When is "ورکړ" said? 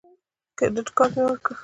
1.25-1.53